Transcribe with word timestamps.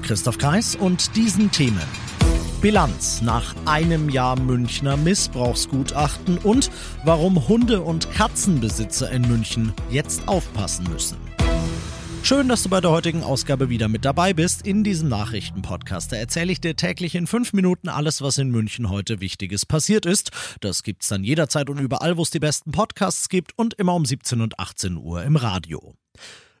Christoph 0.00 0.38
Kreis 0.38 0.76
und 0.76 1.16
diesen 1.16 1.50
Themen. 1.50 1.82
Bilanz 2.62 3.20
nach 3.20 3.54
einem 3.66 4.08
Jahr 4.08 4.38
Münchner 4.38 4.96
Missbrauchsgutachten 4.96 6.38
und 6.38 6.70
warum 7.04 7.48
Hunde- 7.48 7.82
und 7.82 8.10
Katzenbesitzer 8.12 9.10
in 9.10 9.22
München 9.22 9.72
jetzt 9.90 10.28
aufpassen 10.28 10.86
müssen. 10.90 11.16
Schön, 12.24 12.48
dass 12.48 12.62
du 12.62 12.68
bei 12.68 12.80
der 12.80 12.92
heutigen 12.92 13.24
Ausgabe 13.24 13.68
wieder 13.68 13.88
mit 13.88 14.04
dabei 14.04 14.32
bist. 14.32 14.64
In 14.64 14.84
diesem 14.84 15.08
Nachrichtenpodcast 15.08 16.12
erzähle 16.12 16.52
ich 16.52 16.60
dir 16.60 16.76
täglich 16.76 17.16
in 17.16 17.26
fünf 17.26 17.52
Minuten 17.52 17.88
alles, 17.88 18.22
was 18.22 18.38
in 18.38 18.50
München 18.50 18.90
heute 18.90 19.20
Wichtiges 19.20 19.66
passiert 19.66 20.06
ist. 20.06 20.30
Das 20.60 20.84
gibt's 20.84 21.08
dann 21.08 21.24
jederzeit 21.24 21.68
und 21.68 21.78
überall, 21.80 22.16
wo 22.16 22.22
es 22.22 22.30
die 22.30 22.38
besten 22.38 22.70
Podcasts 22.70 23.28
gibt 23.28 23.58
und 23.58 23.74
immer 23.74 23.96
um 23.96 24.04
17 24.04 24.40
und 24.40 24.60
18 24.60 24.98
Uhr 24.98 25.24
im 25.24 25.34
Radio. 25.34 25.96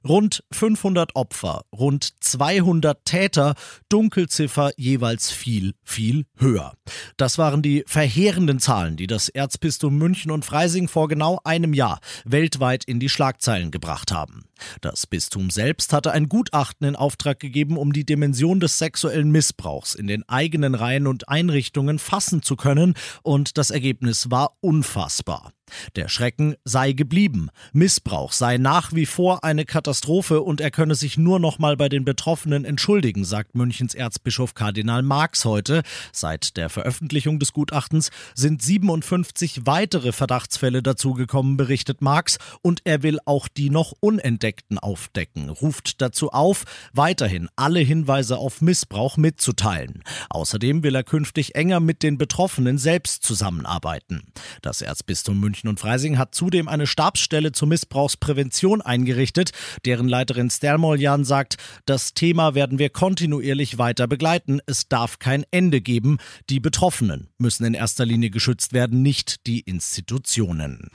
Rund 0.06 0.42
500 0.52 1.14
Opfer, 1.14 1.62
rund 1.72 2.12
200 2.20 3.04
Täter, 3.04 3.54
Dunkelziffer 3.88 4.72
jeweils 4.76 5.30
viel, 5.30 5.74
viel 5.84 6.26
höher. 6.36 6.74
Das 7.16 7.38
waren 7.38 7.62
die 7.62 7.84
verheerenden 7.86 8.58
Zahlen, 8.58 8.96
die 8.96 9.06
das 9.06 9.28
Erzbistum 9.28 9.96
München 9.96 10.30
und 10.30 10.44
Freising 10.44 10.88
vor 10.88 11.08
genau 11.08 11.38
einem 11.44 11.72
Jahr 11.72 12.00
weltweit 12.24 12.84
in 12.84 13.00
die 13.00 13.08
Schlagzeilen 13.08 13.70
gebracht 13.70 14.12
haben. 14.12 14.44
Das 14.80 15.06
Bistum 15.06 15.50
selbst 15.50 15.92
hatte 15.92 16.12
ein 16.12 16.28
Gutachten 16.28 16.86
in 16.86 16.96
Auftrag 16.96 17.38
gegeben, 17.40 17.76
um 17.76 17.92
die 17.92 18.04
Dimension 18.04 18.60
des 18.60 18.78
sexuellen 18.78 19.30
Missbrauchs 19.30 19.94
in 19.94 20.06
den 20.06 20.28
eigenen 20.28 20.74
Reihen 20.74 21.06
und 21.06 21.28
Einrichtungen 21.28 21.98
fassen 21.98 22.42
zu 22.42 22.56
können, 22.56 22.94
und 23.22 23.58
das 23.58 23.70
Ergebnis 23.70 24.30
war 24.30 24.56
unfassbar. 24.60 25.52
Der 25.96 26.08
Schrecken 26.08 26.54
sei 26.64 26.92
geblieben. 26.92 27.48
Missbrauch 27.72 28.32
sei 28.32 28.58
nach 28.58 28.92
wie 28.92 29.06
vor 29.06 29.44
eine 29.44 29.64
Katastrophe 29.64 30.42
und 30.42 30.60
er 30.60 30.70
könne 30.70 30.94
sich 30.94 31.18
nur 31.18 31.40
noch 31.40 31.58
mal 31.58 31.76
bei 31.76 31.88
den 31.88 32.04
Betroffenen 32.04 32.64
entschuldigen, 32.64 33.24
sagt 33.24 33.54
Münchens 33.54 33.94
Erzbischof 33.94 34.54
Kardinal 34.54 35.02
Marx 35.02 35.44
heute. 35.44 35.82
Seit 36.12 36.56
der 36.56 36.68
Veröffentlichung 36.68 37.38
des 37.38 37.52
Gutachtens 37.52 38.10
sind 38.34 38.62
57 38.62 39.66
weitere 39.66 40.12
Verdachtsfälle 40.12 40.82
dazugekommen, 40.82 41.56
berichtet 41.56 42.00
Marx, 42.02 42.38
und 42.62 42.80
er 42.84 43.02
will 43.02 43.18
auch 43.24 43.48
die 43.48 43.70
noch 43.70 43.92
unentdeckten 44.00 44.78
aufdecken, 44.78 45.48
ruft 45.48 46.00
dazu 46.00 46.30
auf, 46.30 46.64
weiterhin 46.92 47.48
alle 47.56 47.80
Hinweise 47.80 48.38
auf 48.38 48.60
Missbrauch 48.60 49.16
mitzuteilen. 49.16 50.02
Außerdem 50.30 50.82
will 50.82 50.94
er 50.94 51.04
künftig 51.04 51.54
enger 51.54 51.80
mit 51.80 52.02
den 52.02 52.18
Betroffenen 52.18 52.78
selbst 52.78 53.22
zusammenarbeiten. 53.24 54.22
Das 54.62 54.82
Erzbistum 54.82 55.40
München 55.40 55.61
und 55.68 55.80
Freising 55.80 56.18
hat 56.18 56.34
zudem 56.34 56.68
eine 56.68 56.86
Stabsstelle 56.86 57.52
zur 57.52 57.68
Missbrauchsprävention 57.68 58.80
eingerichtet, 58.80 59.50
deren 59.84 60.08
Leiterin 60.08 60.50
Stermoljan 60.50 61.24
sagt, 61.24 61.56
das 61.86 62.14
Thema 62.14 62.54
werden 62.54 62.78
wir 62.78 62.90
kontinuierlich 62.90 63.78
weiter 63.78 64.06
begleiten. 64.06 64.60
Es 64.66 64.88
darf 64.88 65.18
kein 65.18 65.44
Ende 65.50 65.80
geben. 65.80 66.18
Die 66.50 66.60
Betroffenen 66.60 67.28
müssen 67.38 67.64
in 67.64 67.74
erster 67.74 68.04
Linie 68.04 68.30
geschützt 68.30 68.72
werden, 68.72 69.02
nicht 69.02 69.46
die 69.46 69.60
Institutionen. 69.60 70.88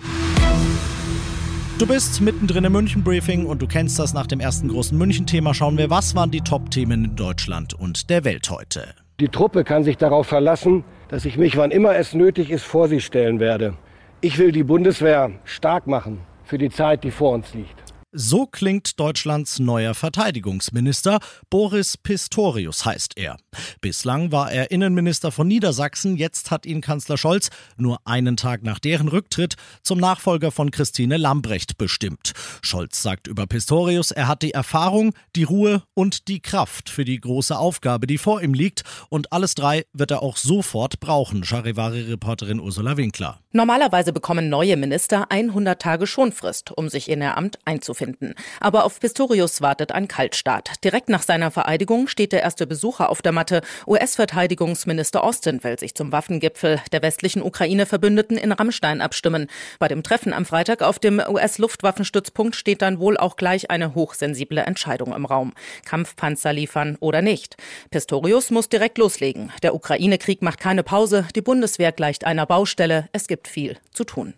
Du 1.79 1.85
bist 1.85 2.21
mittendrin 2.21 2.63
im 2.63 2.71
München-Briefing 2.71 3.45
und 3.45 3.61
du 3.61 3.67
kennst 3.67 3.99
das 3.99 4.11
nach 4.11 4.25
dem 4.25 4.39
ersten 4.39 4.67
großen 4.67 4.97
München-Thema. 4.97 5.53
Schauen 5.53 5.77
wir, 5.77 5.91
was 5.91 6.15
waren 6.15 6.31
die 6.31 6.41
Top-Themen 6.41 7.05
in 7.05 7.15
Deutschland 7.15 7.75
und 7.75 8.09
der 8.09 8.23
Welt 8.23 8.49
heute. 8.49 8.95
Die 9.19 9.29
Truppe 9.29 9.63
kann 9.63 9.83
sich 9.83 9.97
darauf 9.97 10.25
verlassen, 10.25 10.83
dass 11.07 11.25
ich 11.25 11.37
mich, 11.37 11.55
wann 11.55 11.71
immer 11.71 11.95
es 11.95 12.13
nötig 12.13 12.49
ist, 12.49 12.63
vor 12.63 12.87
sie 12.87 12.99
stellen 12.99 13.39
werde. 13.39 13.75
Ich 14.19 14.39
will 14.39 14.51
die 14.51 14.63
Bundeswehr 14.63 15.29
stark 15.45 15.85
machen 15.85 16.21
für 16.43 16.57
die 16.57 16.71
Zeit, 16.71 17.03
die 17.03 17.11
vor 17.11 17.33
uns 17.33 17.53
liegt. 17.53 17.86
So 18.13 18.45
klingt 18.45 19.01
Deutschlands 19.01 19.59
neuer 19.59 19.93
Verteidigungsminister. 19.93 21.19
Boris 21.49 21.97
Pistorius 21.97 22.85
heißt 22.85 23.17
er. 23.17 23.35
Bislang 23.81 24.31
war 24.31 24.49
er 24.49 24.71
Innenminister 24.71 25.29
von 25.29 25.45
Niedersachsen. 25.45 26.15
Jetzt 26.15 26.49
hat 26.49 26.65
ihn 26.65 26.79
Kanzler 26.79 27.17
Scholz 27.17 27.49
nur 27.75 27.99
einen 28.05 28.37
Tag 28.37 28.63
nach 28.63 28.79
deren 28.79 29.09
Rücktritt 29.09 29.55
zum 29.83 29.99
Nachfolger 29.99 30.51
von 30.51 30.71
Christine 30.71 31.17
Lambrecht 31.17 31.77
bestimmt. 31.77 32.31
Scholz 32.61 33.03
sagt 33.03 33.27
über 33.27 33.45
Pistorius, 33.45 34.11
er 34.11 34.29
hat 34.29 34.41
die 34.41 34.53
Erfahrung, 34.53 35.13
die 35.35 35.43
Ruhe 35.43 35.83
und 35.93 36.29
die 36.29 36.39
Kraft 36.39 36.89
für 36.89 37.03
die 37.03 37.19
große 37.19 37.57
Aufgabe, 37.57 38.07
die 38.07 38.17
vor 38.17 38.41
ihm 38.41 38.53
liegt. 38.53 38.83
Und 39.09 39.33
alles 39.33 39.53
drei 39.53 39.83
wird 39.91 40.11
er 40.11 40.23
auch 40.23 40.37
sofort 40.37 41.01
brauchen, 41.01 41.43
Charivari-Reporterin 41.43 42.61
Ursula 42.61 42.95
Winkler. 42.95 43.41
Normalerweise 43.51 44.13
bekommen 44.13 44.47
neue 44.47 44.77
Minister 44.77 45.29
100 45.29 45.81
Tage 45.81 46.07
Schonfrist, 46.07 46.71
um 46.71 46.87
sich 46.87 47.09
in 47.09 47.21
ihr 47.21 47.35
Amt 47.35 47.59
einzuführen 47.65 47.96
finden. 47.97 48.33
Aber 48.59 48.85
auf 48.85 48.99
Pistorius 48.99 49.61
wartet 49.61 49.91
ein 49.91 50.07
Kaltstart. 50.07 50.83
Direkt 50.83 51.09
nach 51.09 51.23
seiner 51.23 51.51
Vereidigung 51.51 52.07
steht 52.07 52.31
der 52.31 52.43
erste 52.43 52.67
Besucher 52.67 53.09
auf 53.09 53.21
der 53.21 53.31
Matte. 53.31 53.61
US-Verteidigungsminister 53.85 55.23
Austin 55.23 55.63
will 55.63 55.77
sich 55.79 55.95
zum 55.95 56.11
Waffengipfel 56.11 56.79
der 56.91 57.01
westlichen 57.01 57.41
Ukraine-Verbündeten 57.41 58.37
in 58.37 58.51
Rammstein 58.51 59.01
abstimmen. 59.01 59.47
Bei 59.79 59.87
dem 59.87 60.03
Treffen 60.03 60.33
am 60.33 60.45
Freitag 60.45 60.81
auf 60.81 60.99
dem 60.99 61.19
US-Luftwaffenstützpunkt 61.19 62.55
steht 62.55 62.81
dann 62.81 62.99
wohl 62.99 63.17
auch 63.17 63.35
gleich 63.35 63.69
eine 63.69 63.95
hochsensible 63.95 64.61
Entscheidung 64.61 65.13
im 65.13 65.25
Raum. 65.25 65.53
Kampfpanzer 65.85 66.53
liefern 66.53 66.97
oder 66.99 67.21
nicht. 67.21 67.57
Pistorius 67.89 68.51
muss 68.51 68.69
direkt 68.69 68.97
loslegen. 68.97 69.51
Der 69.63 69.73
Ukraine-Krieg 69.73 70.41
macht 70.41 70.59
keine 70.59 70.83
Pause. 70.83 71.27
Die 71.35 71.41
Bundeswehr 71.41 71.91
gleicht 71.91 72.25
einer 72.25 72.45
Baustelle. 72.45 73.09
Es 73.11 73.27
gibt 73.27 73.47
viel 73.47 73.77
zu 73.91 74.03
tun. 74.03 74.33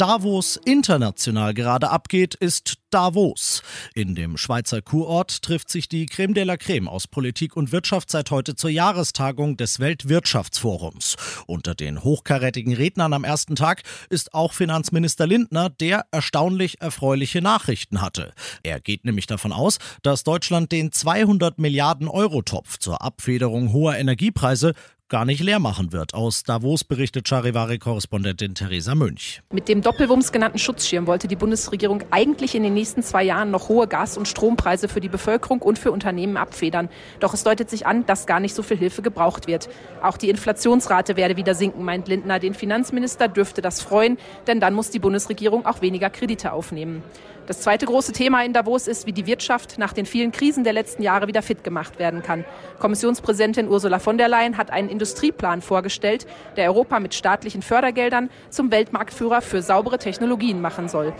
Da, 0.00 0.22
wo 0.22 0.38
es 0.38 0.56
international 0.56 1.52
gerade 1.52 1.90
abgeht, 1.90 2.34
ist 2.34 2.78
Davos. 2.88 3.62
In 3.94 4.14
dem 4.14 4.38
Schweizer 4.38 4.80
Kurort 4.80 5.42
trifft 5.42 5.68
sich 5.68 5.90
die 5.90 6.06
Creme 6.06 6.32
de 6.32 6.44
la 6.44 6.56
Creme 6.56 6.88
aus 6.88 7.06
Politik 7.06 7.54
und 7.54 7.70
Wirtschaft 7.70 8.10
seit 8.10 8.30
heute 8.30 8.56
zur 8.56 8.70
Jahrestagung 8.70 9.58
des 9.58 9.78
Weltwirtschaftsforums. 9.78 11.16
Unter 11.46 11.74
den 11.74 12.02
hochkarätigen 12.02 12.72
Rednern 12.72 13.12
am 13.12 13.24
ersten 13.24 13.56
Tag 13.56 13.82
ist 14.08 14.32
auch 14.32 14.54
Finanzminister 14.54 15.26
Lindner, 15.26 15.68
der 15.68 16.06
erstaunlich 16.12 16.80
erfreuliche 16.80 17.42
Nachrichten 17.42 18.00
hatte. 18.00 18.32
Er 18.62 18.80
geht 18.80 19.04
nämlich 19.04 19.26
davon 19.26 19.52
aus, 19.52 19.76
dass 20.02 20.24
Deutschland 20.24 20.72
den 20.72 20.92
200 20.92 21.58
Milliarden 21.58 22.08
Euro 22.08 22.40
Topf 22.40 22.78
zur 22.78 23.02
Abfederung 23.02 23.74
hoher 23.74 23.98
Energiepreise 23.98 24.72
gar 25.10 25.24
nicht 25.24 25.42
leer 25.42 25.58
machen 25.58 25.92
wird. 25.92 26.14
Aus 26.14 26.44
Davos 26.44 26.84
berichtet 26.84 27.28
Charivari-Korrespondentin 27.28 28.54
Theresa 28.54 28.94
Münch. 28.94 29.42
Mit 29.52 29.68
dem 29.68 29.82
Doppelwumms 29.82 30.32
genannten 30.32 30.58
Schutzschirm 30.58 31.06
wollte 31.06 31.28
die 31.28 31.36
Bundesregierung 31.36 32.04
eigentlich 32.10 32.54
in 32.54 32.62
den 32.62 32.74
nächsten 32.74 33.02
zwei 33.02 33.24
Jahren 33.24 33.50
noch 33.50 33.68
hohe 33.68 33.88
Gas- 33.88 34.16
und 34.16 34.28
Strompreise 34.28 34.88
für 34.88 35.00
die 35.00 35.08
Bevölkerung 35.08 35.60
und 35.60 35.78
für 35.78 35.90
Unternehmen 35.90 36.36
abfedern. 36.36 36.88
Doch 37.18 37.34
es 37.34 37.42
deutet 37.42 37.68
sich 37.68 37.86
an, 37.86 38.06
dass 38.06 38.26
gar 38.26 38.40
nicht 38.40 38.54
so 38.54 38.62
viel 38.62 38.78
Hilfe 38.78 39.02
gebraucht 39.02 39.48
wird. 39.48 39.68
Auch 40.00 40.16
die 40.16 40.30
Inflationsrate 40.30 41.16
werde 41.16 41.36
wieder 41.36 41.54
sinken, 41.54 41.84
meint 41.84 42.06
Lindner. 42.06 42.38
Den 42.38 42.54
Finanzminister 42.54 43.26
dürfte 43.26 43.60
das 43.60 43.82
freuen, 43.82 44.16
denn 44.46 44.60
dann 44.60 44.74
muss 44.74 44.90
die 44.90 45.00
Bundesregierung 45.00 45.66
auch 45.66 45.82
weniger 45.82 46.08
Kredite 46.08 46.52
aufnehmen. 46.52 47.02
Das 47.46 47.60
zweite 47.60 47.86
große 47.86 48.12
Thema 48.12 48.44
in 48.44 48.52
Davos 48.52 48.86
ist, 48.86 49.06
wie 49.06 49.12
die 49.12 49.26
Wirtschaft 49.26 49.78
nach 49.78 49.92
den 49.92 50.06
vielen 50.06 50.30
Krisen 50.30 50.64
der 50.64 50.72
letzten 50.72 51.02
Jahre 51.02 51.26
wieder 51.26 51.42
fit 51.42 51.64
gemacht 51.64 51.98
werden 51.98 52.22
kann. 52.22 52.44
Kommissionspräsidentin 52.78 53.68
Ursula 53.68 53.98
von 53.98 54.18
der 54.18 54.28
Leyen 54.28 54.56
hat 54.56 54.70
einen 54.70 54.88
Industrieplan 54.88 55.62
vorgestellt, 55.62 56.26
der 56.56 56.66
Europa 56.70 57.00
mit 57.00 57.14
staatlichen 57.14 57.62
Fördergeldern 57.62 58.30
zum 58.50 58.70
Weltmarktführer 58.70 59.42
für 59.42 59.62
saubere 59.62 59.98
Technologien 59.98 60.60
machen 60.60 60.88
soll. 60.88 61.12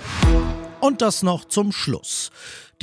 Und 0.81 1.03
das 1.03 1.23
noch 1.23 1.45
zum 1.45 1.73
Schluss. 1.73 2.31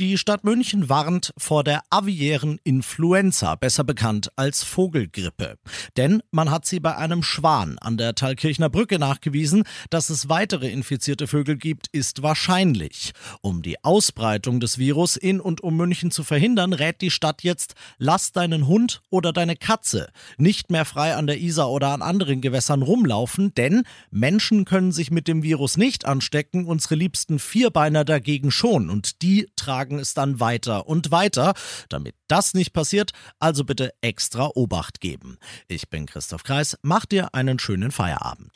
Die 0.00 0.16
Stadt 0.16 0.44
München 0.44 0.88
warnt 0.88 1.32
vor 1.36 1.64
der 1.64 1.82
aviären 1.90 2.60
Influenza, 2.62 3.56
besser 3.56 3.82
bekannt 3.82 4.30
als 4.36 4.62
Vogelgrippe. 4.62 5.56
Denn 5.96 6.22
man 6.30 6.52
hat 6.52 6.66
sie 6.66 6.78
bei 6.78 6.96
einem 6.96 7.24
Schwan 7.24 7.80
an 7.80 7.96
der 7.96 8.14
Thalkirchner 8.14 8.70
Brücke 8.70 9.00
nachgewiesen. 9.00 9.64
Dass 9.90 10.08
es 10.08 10.28
weitere 10.28 10.70
infizierte 10.70 11.26
Vögel 11.26 11.56
gibt, 11.56 11.88
ist 11.88 12.22
wahrscheinlich. 12.22 13.10
Um 13.40 13.60
die 13.60 13.82
Ausbreitung 13.82 14.60
des 14.60 14.78
Virus 14.78 15.16
in 15.16 15.40
und 15.40 15.64
um 15.64 15.76
München 15.76 16.12
zu 16.12 16.22
verhindern, 16.22 16.74
rät 16.74 17.00
die 17.00 17.10
Stadt 17.10 17.42
jetzt, 17.42 17.74
lass 17.98 18.30
deinen 18.30 18.68
Hund 18.68 19.02
oder 19.10 19.32
deine 19.32 19.56
Katze 19.56 20.10
nicht 20.36 20.70
mehr 20.70 20.84
frei 20.84 21.16
an 21.16 21.26
der 21.26 21.40
Isar 21.40 21.72
oder 21.72 21.88
an 21.88 22.02
anderen 22.02 22.40
Gewässern 22.40 22.82
rumlaufen, 22.82 23.52
denn 23.54 23.82
Menschen 24.12 24.64
können 24.64 24.92
sich 24.92 25.10
mit 25.10 25.26
dem 25.26 25.42
Virus 25.42 25.76
nicht 25.76 26.04
anstecken, 26.04 26.66
unsere 26.66 26.94
liebsten 26.94 27.40
Vierbeiner 27.40 28.04
dagegen 28.04 28.52
schon 28.52 28.90
und 28.90 29.22
die 29.22 29.48
tragen 29.56 29.87
Tagen 29.88 29.98
es 29.98 30.14
dann 30.14 30.38
weiter 30.40 30.86
und 30.86 31.10
weiter. 31.10 31.54
Damit 31.88 32.14
das 32.28 32.54
nicht 32.54 32.72
passiert, 32.72 33.12
also 33.38 33.64
bitte 33.64 33.92
extra 34.02 34.50
Obacht 34.54 35.00
geben. 35.00 35.38
Ich 35.66 35.88
bin 35.88 36.06
Christoph 36.06 36.44
Kreis, 36.44 36.76
mach 36.82 37.06
dir 37.06 37.34
einen 37.34 37.58
schönen 37.58 37.90
Feierabend. 37.90 38.52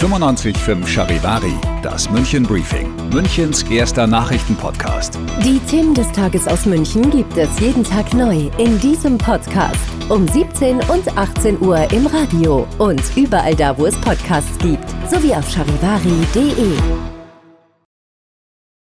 95.5 0.00 0.86
Charivari, 0.86 1.54
das 1.82 2.10
München 2.10 2.44
Briefing, 2.44 2.94
Münchens 3.10 3.62
erster 3.64 4.06
Nachrichtenpodcast. 4.06 5.18
Die 5.44 5.58
Themen 5.68 5.94
des 5.94 6.10
Tages 6.12 6.46
aus 6.48 6.64
München 6.64 7.10
gibt 7.10 7.36
es 7.36 7.60
jeden 7.60 7.84
Tag 7.84 8.12
neu 8.14 8.50
in 8.58 8.78
diesem 8.80 9.18
Podcast. 9.18 9.76
Um 10.08 10.26
17 10.26 10.76
und 10.88 11.16
18 11.16 11.60
Uhr 11.60 11.90
im 11.92 12.06
Radio 12.06 12.66
und 12.78 13.02
überall 13.16 13.54
da, 13.54 13.76
wo 13.76 13.86
es 13.86 13.96
Podcasts 14.00 14.58
gibt, 14.58 14.88
sowie 15.10 15.34
auf 15.34 15.48
charivari.de. 15.50 17.09